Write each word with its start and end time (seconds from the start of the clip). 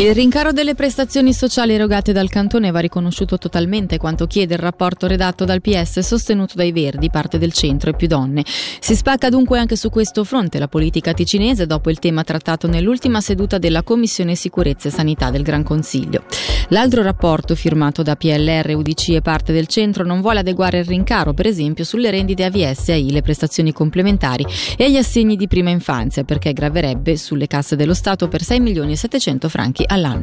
Il 0.00 0.14
rincaro 0.14 0.52
delle 0.52 0.76
prestazioni 0.76 1.32
sociali 1.32 1.72
erogate 1.72 2.12
dal 2.12 2.28
cantone 2.28 2.70
va 2.70 2.78
riconosciuto 2.78 3.36
totalmente 3.36 3.98
quanto 3.98 4.28
chiede 4.28 4.54
il 4.54 4.60
rapporto 4.60 5.08
redatto 5.08 5.44
dal 5.44 5.60
PS 5.60 5.98
sostenuto 5.98 6.54
dai 6.54 6.70
Verdi, 6.70 7.10
parte 7.10 7.36
del 7.36 7.52
centro 7.52 7.90
e 7.90 7.96
più 7.96 8.06
donne. 8.06 8.44
Si 8.44 8.94
spacca 8.94 9.28
dunque 9.28 9.58
anche 9.58 9.74
su 9.74 9.90
questo 9.90 10.22
fronte 10.22 10.60
la 10.60 10.68
politica 10.68 11.12
ticinese 11.12 11.66
dopo 11.66 11.90
il 11.90 11.98
tema 11.98 12.22
trattato 12.22 12.68
nell'ultima 12.68 13.20
seduta 13.20 13.58
della 13.58 13.82
Commissione 13.82 14.36
Sicurezza 14.36 14.86
e 14.86 14.92
Sanità 14.92 15.30
del 15.30 15.42
Gran 15.42 15.64
Consiglio. 15.64 16.22
L'altro 16.68 17.02
rapporto 17.02 17.56
firmato 17.56 18.04
da 18.04 18.14
PLR, 18.14 18.72
UDC 18.76 19.08
e 19.08 19.20
parte 19.20 19.52
del 19.52 19.66
centro 19.66 20.04
non 20.04 20.20
vuole 20.20 20.38
adeguare 20.38 20.78
il 20.78 20.84
rincaro, 20.84 21.34
per 21.34 21.46
esempio, 21.46 21.82
sulle 21.82 22.10
rendite 22.10 22.44
AVS, 22.44 22.90
AI, 22.90 23.10
le 23.10 23.22
prestazioni 23.22 23.72
complementari 23.72 24.46
e 24.76 24.92
gli 24.92 24.96
assegni 24.96 25.34
di 25.34 25.48
prima 25.48 25.70
infanzia, 25.70 26.22
perché 26.22 26.52
graverebbe 26.52 27.16
sulle 27.16 27.48
casse 27.48 27.74
dello 27.74 27.94
Stato 27.94 28.28
per 28.28 28.44
6 28.44 28.60
milioni 28.60 28.92
e 28.92 28.96
700 28.96 29.48
franchi 29.48 29.86
all'anno. 29.88 30.22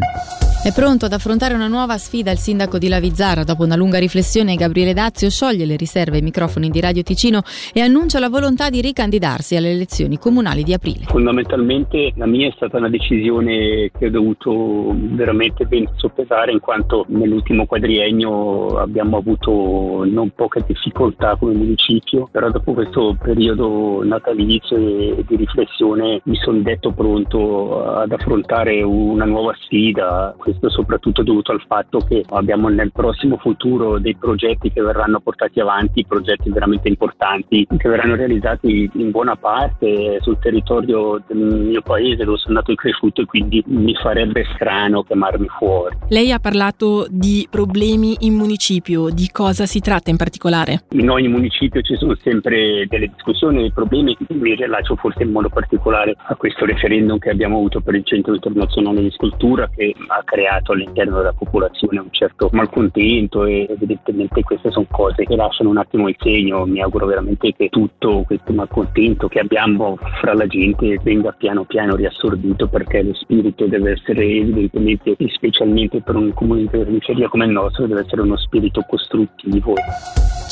È 0.66 0.72
pronto 0.74 1.06
ad 1.06 1.14
affrontare 1.14 1.54
una 1.54 1.68
nuova 1.68 1.96
sfida 2.00 2.32
il 2.32 2.40
sindaco 2.40 2.80
di 2.80 2.88
Lavizzara. 2.88 3.44
Dopo 3.44 3.64
una 3.64 3.76
lunga 3.76 4.00
riflessione, 4.00 4.56
Gabriele 4.56 4.94
Dazio 4.94 5.30
scioglie 5.30 5.64
le 5.64 5.76
riserve 5.76 6.16
ai 6.16 6.24
microfoni 6.24 6.72
di 6.72 6.82
Radio 6.82 7.04
Ticino 7.04 7.44
e 7.72 7.82
annuncia 7.82 8.18
la 8.18 8.30
volontà 8.30 8.72
di 8.72 8.82
ricandidarsi 8.82 9.56
alle 9.56 9.70
elezioni 9.70 10.18
comunali 10.18 10.64
di 10.64 10.74
aprile. 10.74 11.04
Fondamentalmente 11.06 12.14
la 12.16 12.26
mia 12.26 12.48
è 12.48 12.54
stata 12.56 12.78
una 12.78 12.90
decisione 12.90 13.92
che 13.96 14.08
ho 14.08 14.10
dovuto 14.10 14.96
veramente 14.98 15.66
ben 15.66 15.88
soppesare 15.98 16.52
in 16.52 16.60
quanto 16.60 17.06
nell'ultimo 17.10 17.68
quadriennio 17.68 18.80
abbiamo 18.80 19.18
avuto 19.18 20.04
non 20.04 20.32
poche 20.34 20.64
difficoltà 20.66 21.36
come 21.36 21.54
municipio, 21.54 22.28
però 22.32 22.50
dopo 22.50 22.74
questo 22.74 23.16
periodo 23.22 24.04
natalizio 24.04 24.78
e 24.78 25.24
di 25.28 25.36
riflessione 25.36 26.22
mi 26.24 26.38
sono 26.38 26.58
detto 26.62 26.92
pronto 26.92 27.86
ad 27.86 28.12
affrontare 28.12 28.82
una 28.82 29.26
nuova 29.26 29.55
sfida 29.62 30.36
questo 30.38 30.70
soprattutto 30.70 31.24
dovuto 31.24 31.52
al 31.52 31.64
fatto 31.68 32.00
che 32.00 32.24
abbiamo 32.30 32.70
nel 32.70 32.92
prossimo 32.92 33.38
futuro 33.38 34.00
dei 34.00 34.16
progetti 34.16 34.72
che 34.72 34.82
verranno 34.82 35.20
portati 35.20 35.60
avanti, 35.60 36.06
progetti 36.06 36.50
veramente 36.50 36.88
importanti, 36.88 37.66
che 37.78 37.90
verranno 37.90 38.16
realizzati 38.16 38.90
in 38.94 39.12
buona 39.12 39.36
parte 39.36 40.20
sul 40.22 40.38
territorio 40.40 41.22
del 41.28 41.38
mio 41.38 41.82
paese 41.82 42.24
dove 42.24 42.38
sono 42.38 42.56
nato 42.56 42.72
e 42.72 42.76
cresciuto 42.76 43.22
e 43.22 43.26
quindi 43.26 43.64
mi 43.68 43.96
farebbe 43.96 44.46
strano 44.54 45.04
chiamarmi 45.04 45.48
fuori. 45.58 45.98
Lei 46.10 46.32
ha 46.32 46.40
parlato 46.40 47.08
di 47.10 47.48
problemi 47.50 48.18
in 48.20 48.34
municipio, 48.34 49.10
di 49.10 49.30
cosa 49.32 49.66
si 49.66 49.80
tratta 49.80 50.10
in 50.10 50.18
particolare? 50.18 50.84
In 50.92 51.10
ogni 51.10 51.28
municipio 51.28 51.82
ci 51.82 51.96
sono 51.96 52.16
sempre 52.22 52.86
delle 52.88 53.08
discussioni, 53.08 53.60
dei 53.60 53.72
problemi, 53.72 54.16
mi 54.30 54.56
rilascio 54.56 54.96
forse 54.96 55.24
in 55.24 55.32
modo 55.32 55.50
particolare 55.50 56.16
a 56.28 56.36
questo 56.36 56.66
referendum 56.66 57.18
che 57.18 57.30
abbiamo 57.30 57.58
avuto 57.58 57.82
per 57.82 57.96
il 57.96 58.06
Centro 58.06 58.34
Internazionale 58.34 59.02
di 59.02 59.12
Scultura 59.12 59.45
che 59.76 59.94
ha 60.08 60.24
creato 60.24 60.72
all'interno 60.72 61.18
della 61.18 61.34
popolazione 61.34 62.00
un 62.00 62.08
certo 62.10 62.50
malcontento 62.52 63.46
e 63.46 63.68
evidentemente 63.70 64.42
queste 64.42 64.72
sono 64.72 64.88
cose 64.90 65.24
che 65.24 65.36
lasciano 65.36 65.70
un 65.70 65.78
attimo 65.78 66.10
il 66.10 66.16
segno. 66.20 66.66
Mi 66.66 66.82
auguro 66.82 67.06
veramente 67.06 67.54
che 67.54 67.70
tutto 67.70 68.24
questo 68.26 68.52
malcontento 68.54 69.28
che 69.28 69.40
abbiamo 69.40 69.98
fra 70.20 70.34
la 70.34 70.48
gente 70.48 71.00
venga 71.04 71.32
piano 71.32 71.64
piano 71.66 71.96
riassorbito 71.96 72.68
perché 72.68 73.04
lo 73.04 73.14
spirito 73.14 73.66
deve 73.68 73.92
essere 73.92 74.24
evidentemente, 74.26 75.16
specialmente 75.30 76.02
per 76.02 76.16
un 76.16 76.34
comune 76.34 76.62
di 76.62 76.68
periferia 76.68 77.30
come 77.30 77.46
il 77.46 77.52
nostro, 77.52 77.86
deve 77.86 78.02
essere 78.02 78.22
uno 78.22 78.38
spirito 78.38 78.82
costruttivo. 78.88 79.74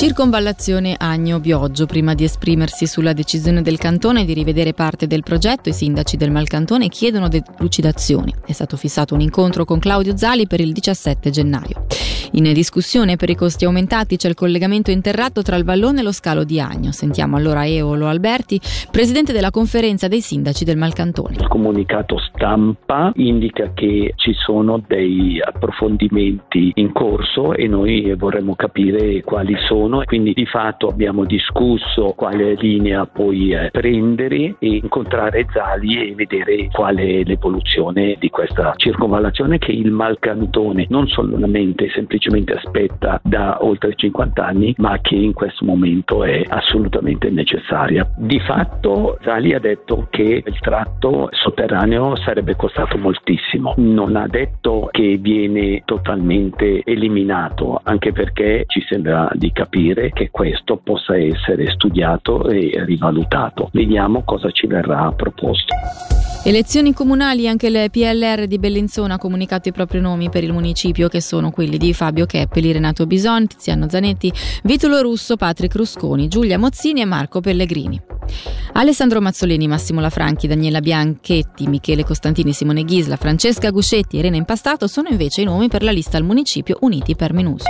Circonvallazione 0.03 0.97
Agno-Bioggio. 0.99 1.85
Prima 1.85 2.13
di 2.13 2.25
esprimersi 2.25 2.87
sulla 2.87 3.13
decisione 3.13 3.61
del 3.61 3.77
cantone 3.77 4.25
di 4.25 4.33
rivedere 4.33 4.73
parte 4.73 5.07
del 5.07 5.23
progetto, 5.23 5.69
i 5.69 5.73
sindaci 5.73 6.17
del 6.17 6.29
Malcantone 6.29 6.89
chiedono 6.89 7.29
delucidazioni. 7.29 8.35
È 8.45 8.51
stato 8.51 8.75
fissato 8.75 9.13
un 9.13 9.21
incontro 9.21 9.63
con 9.63 9.79
Claudio 9.79 10.17
Zali 10.17 10.45
per 10.45 10.59
il 10.59 10.73
17 10.73 11.29
gennaio. 11.29 11.85
In 12.35 12.51
discussione 12.51 13.15
per 13.15 13.29
i 13.29 13.35
costi 13.35 13.63
aumentati 13.63 14.17
c'è 14.17 14.27
il 14.27 14.33
collegamento 14.33 14.89
interratto 14.89 15.43
tra 15.43 15.55
il 15.55 15.63
vallone 15.63 15.99
e 15.99 16.03
lo 16.03 16.11
scalo 16.11 16.43
di 16.43 16.59
Agno. 16.59 16.91
Sentiamo 16.91 17.37
allora 17.37 17.65
Eolo 17.65 18.07
Alberti, 18.07 18.59
presidente 18.89 19.33
della 19.33 19.51
conferenza 19.51 20.07
dei 20.07 20.19
sindaci 20.19 20.65
del 20.65 20.75
Malcantone. 20.75 21.35
Il 21.39 21.47
comunicato 21.47 22.17
stampa 22.17 23.11
indica 23.15 23.71
che 23.73 24.13
ci 24.15 24.33
sono 24.33 24.83
dei 24.85 25.39
approfondimenti 25.39 26.71
in 26.75 26.91
corso 26.91 27.53
e 27.53 27.67
noi 27.67 28.13
vorremmo 28.15 28.55
capire 28.55 29.21
quali 29.21 29.55
sono 29.67 29.92
quindi 30.05 30.33
di 30.33 30.45
fatto 30.45 30.87
abbiamo 30.87 31.25
discusso 31.25 32.13
quale 32.15 32.55
linea 32.55 33.05
poi 33.05 33.53
eh, 33.53 33.69
prendere 33.71 34.55
e 34.59 34.75
incontrare 34.75 35.45
Zali 35.51 36.09
e 36.09 36.15
vedere 36.15 36.69
qual 36.71 36.95
è 36.95 37.23
l'evoluzione 37.23 38.15
di 38.19 38.29
questa 38.29 38.73
circonvallazione 38.75 39.57
che 39.57 39.71
il 39.71 39.91
Malcantone 39.91 40.87
non 40.89 41.07
solamente 41.07 41.89
semplicemente 41.89 42.53
aspetta 42.53 43.19
da 43.23 43.63
oltre 43.63 43.93
50 43.95 44.45
anni, 44.45 44.73
ma 44.77 44.99
che 45.01 45.15
in 45.15 45.33
questo 45.33 45.65
momento 45.65 46.23
è 46.23 46.43
assolutamente 46.47 47.29
necessaria. 47.29 48.09
Di 48.17 48.39
fatto 48.39 49.17
Zali 49.21 49.53
ha 49.53 49.59
detto 49.59 50.07
che 50.09 50.43
il 50.45 50.59
tratto 50.59 51.29
sotterraneo 51.31 52.15
sarebbe 52.17 52.55
costato 52.55 52.97
moltissimo, 52.97 53.73
non 53.77 54.15
ha 54.15 54.27
detto 54.27 54.87
che 54.91 55.17
viene 55.17 55.81
totalmente 55.85 56.81
eliminato, 56.83 57.79
anche 57.83 58.11
perché 58.11 58.63
ci 58.67 58.83
sembra 58.87 59.29
di 59.33 59.51
capire 59.51 59.72
che 60.13 60.29
questo 60.29 60.77
possa 60.77 61.17
essere 61.17 61.71
studiato 61.71 62.47
e 62.47 62.83
rivalutato. 62.85 63.69
Vediamo 63.73 64.23
cosa 64.23 64.51
ci 64.51 64.67
verrà 64.67 65.11
proposto. 65.15 65.73
Elezioni 66.45 66.93
comunali, 66.93 67.47
anche 67.47 67.67
il 67.67 67.89
PLR 67.89 68.45
di 68.47 68.59
Bellinzona 68.59 69.15
ha 69.15 69.17
comunicato 69.17 69.69
i 69.69 69.71
propri 69.71 69.99
nomi 69.99 70.29
per 70.29 70.43
il 70.43 70.51
municipio 70.51 71.07
che 71.07 71.21
sono 71.21 71.51
quelli 71.51 71.77
di 71.77 71.93
Fabio 71.93 72.25
Cheppeli, 72.25 72.73
Renato 72.73 73.07
Bison, 73.07 73.47
Tiziano 73.47 73.89
Zanetti, 73.89 74.31
Vitulo 74.63 75.01
Russo, 75.01 75.37
Patrick 75.37 75.75
Rusconi, 75.75 76.27
Giulia 76.27 76.59
Mozzini 76.59 77.01
e 77.01 77.05
Marco 77.05 77.39
Pellegrini. 77.39 77.99
Alessandro 78.73 79.21
Mazzolini, 79.21 79.67
Massimo 79.67 80.01
Lafranchi, 80.01 80.47
Daniela 80.47 80.81
Bianchetti, 80.81 81.67
Michele 81.67 82.03
Costantini, 82.03 82.53
Simone 82.53 82.83
Ghisla, 82.83 83.15
Francesca 83.15 83.71
Guscetti 83.71 84.17
e 84.17 84.19
Irene 84.19 84.37
Impastato 84.37 84.85
sono 84.87 85.07
invece 85.09 85.41
i 85.41 85.45
nomi 85.45 85.69
per 85.69 85.81
la 85.81 85.91
lista 85.91 86.17
al 86.17 86.23
municipio 86.23 86.77
Uniti 86.81 87.15
per 87.15 87.33
Menuso. 87.33 87.65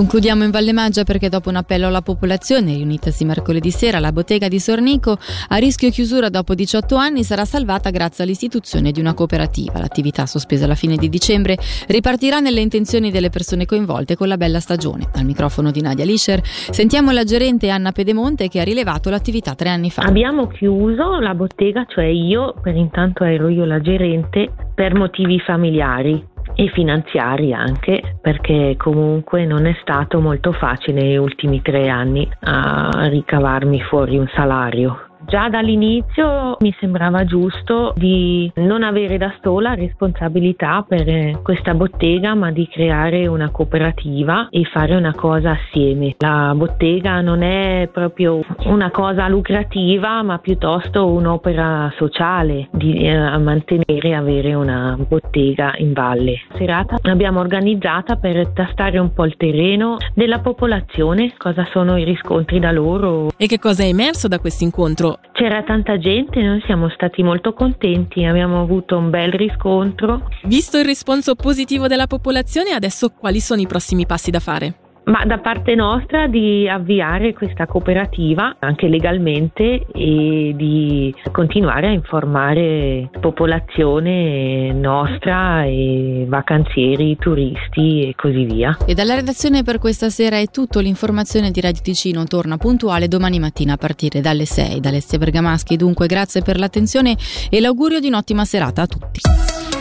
Concludiamo 0.00 0.44
in 0.44 0.50
Valle 0.50 0.72
Maggia 0.72 1.04
perché 1.04 1.28
dopo 1.28 1.50
un 1.50 1.56
appello 1.56 1.86
alla 1.86 2.00
popolazione 2.00 2.72
riunitasi 2.72 3.26
mercoledì 3.26 3.70
sera 3.70 3.98
la 3.98 4.12
bottega 4.12 4.48
di 4.48 4.58
Sornico 4.58 5.18
a 5.48 5.56
rischio 5.56 5.90
chiusura 5.90 6.30
dopo 6.30 6.54
18 6.54 6.96
anni 6.96 7.22
sarà 7.22 7.44
salvata 7.44 7.90
grazie 7.90 8.24
all'istituzione 8.24 8.92
di 8.92 9.00
una 9.00 9.12
cooperativa. 9.12 9.78
L'attività 9.78 10.24
sospesa 10.24 10.64
alla 10.64 10.74
fine 10.74 10.96
di 10.96 11.10
dicembre 11.10 11.58
ripartirà 11.88 12.40
nelle 12.40 12.62
intenzioni 12.62 13.10
delle 13.10 13.28
persone 13.28 13.66
coinvolte 13.66 14.16
con 14.16 14.26
la 14.28 14.38
bella 14.38 14.58
stagione. 14.58 15.06
Al 15.16 15.26
microfono 15.26 15.70
di 15.70 15.82
Nadia 15.82 16.06
Lischer 16.06 16.40
sentiamo 16.44 17.10
la 17.10 17.24
gerente 17.24 17.68
Anna 17.68 17.92
Pedemonte 17.92 18.48
che 18.48 18.60
ha 18.60 18.64
rilevato 18.64 19.10
l'attività 19.10 19.54
tre 19.54 19.68
anni 19.68 19.90
fa. 19.90 20.00
Abbiamo 20.00 20.46
chiuso 20.46 21.20
la 21.20 21.34
bottega, 21.34 21.84
cioè 21.86 22.06
io, 22.06 22.54
per 22.62 22.74
intanto 22.74 23.24
ero 23.24 23.50
io 23.50 23.66
la 23.66 23.82
gerente, 23.82 24.50
per 24.74 24.94
motivi 24.94 25.38
familiari 25.40 26.29
e 26.54 26.68
finanziari 26.68 27.52
anche 27.52 28.18
perché 28.20 28.74
comunque 28.76 29.44
non 29.44 29.66
è 29.66 29.76
stato 29.80 30.20
molto 30.20 30.52
facile 30.52 31.02
negli 31.02 31.16
ultimi 31.16 31.62
tre 31.62 31.88
anni 31.88 32.28
a 32.40 33.06
ricavarmi 33.08 33.80
fuori 33.82 34.18
un 34.18 34.28
salario. 34.34 35.06
Già 35.26 35.48
dall'inizio 35.48 36.49
mi 36.60 36.74
sembrava 36.78 37.24
giusto 37.24 37.94
di 37.96 38.50
non 38.56 38.82
avere 38.82 39.16
da 39.16 39.32
sola 39.42 39.74
responsabilità 39.74 40.84
per 40.86 41.40
questa 41.42 41.72
bottega, 41.72 42.34
ma 42.34 42.50
di 42.50 42.68
creare 42.68 43.26
una 43.26 43.50
cooperativa 43.50 44.48
e 44.50 44.64
fare 44.64 44.94
una 44.94 45.14
cosa 45.14 45.52
assieme. 45.52 46.16
La 46.18 46.52
bottega 46.54 47.22
non 47.22 47.42
è 47.42 47.88
proprio 47.90 48.44
una 48.64 48.90
cosa 48.90 49.26
lucrativa, 49.28 50.22
ma 50.22 50.38
piuttosto 50.38 51.06
un'opera 51.06 51.92
sociale 51.96 52.68
di 52.72 53.06
eh, 53.06 53.38
mantenere 53.38 54.08
e 54.08 54.14
avere 54.14 54.52
una 54.52 54.98
bottega 54.98 55.72
in 55.78 55.94
valle. 55.94 56.40
Serata 56.58 56.96
l'abbiamo 57.02 57.40
organizzata 57.40 58.16
per 58.16 58.48
tastare 58.48 58.98
un 58.98 59.14
po' 59.14 59.24
il 59.24 59.36
terreno 59.38 59.96
della 60.14 60.40
popolazione, 60.40 61.32
cosa 61.38 61.66
sono 61.72 61.96
i 61.96 62.04
riscontri 62.04 62.58
da 62.58 62.70
loro. 62.70 63.30
E 63.38 63.46
che 63.46 63.58
cosa 63.58 63.82
è 63.82 63.86
emerso 63.86 64.28
da 64.28 64.38
questo 64.38 64.64
incontro? 64.64 65.18
C'era 65.32 65.62
tanta 65.62 65.96
gente, 65.96 66.42
siamo 66.64 66.88
stati 66.90 67.22
molto 67.22 67.52
contenti, 67.52 68.24
abbiamo 68.24 68.60
avuto 68.60 68.96
un 68.96 69.10
bel 69.10 69.32
riscontro. 69.32 70.28
Visto 70.44 70.78
il 70.78 70.84
risponso 70.84 71.34
positivo 71.34 71.86
della 71.86 72.06
popolazione, 72.06 72.70
adesso 72.70 73.10
quali 73.10 73.40
sono 73.40 73.60
i 73.60 73.66
prossimi 73.66 74.06
passi 74.06 74.30
da 74.30 74.40
fare? 74.40 74.89
Ma 75.10 75.24
da 75.24 75.38
parte 75.38 75.74
nostra 75.74 76.28
di 76.28 76.68
avviare 76.68 77.32
questa 77.32 77.66
cooperativa 77.66 78.54
anche 78.60 78.86
legalmente 78.86 79.84
e 79.92 80.52
di 80.54 81.12
continuare 81.32 81.88
a 81.88 81.90
informare 81.90 83.10
popolazione 83.18 84.72
nostra 84.72 85.64
e 85.64 86.26
vacanzieri, 86.28 87.16
turisti 87.16 88.08
e 88.08 88.14
così 88.14 88.44
via. 88.44 88.76
E 88.86 88.94
dalla 88.94 89.16
redazione 89.16 89.64
per 89.64 89.78
questa 89.78 90.10
sera 90.10 90.38
è 90.38 90.46
tutto, 90.46 90.78
l'informazione 90.78 91.50
di 91.50 91.60
Radio 91.60 91.82
Ticino 91.82 92.22
torna 92.24 92.56
puntuale 92.56 93.08
domani 93.08 93.40
mattina 93.40 93.72
a 93.72 93.76
partire 93.76 94.20
dalle 94.20 94.44
6. 94.44 94.78
Da 94.78 94.90
Alessia 94.90 95.18
Bergamaschi 95.18 95.76
dunque 95.76 96.06
grazie 96.06 96.42
per 96.42 96.56
l'attenzione 96.56 97.16
e 97.50 97.60
l'augurio 97.60 97.98
di 97.98 98.06
un'ottima 98.06 98.44
serata 98.44 98.82
a 98.82 98.86
tutti. 98.86 99.79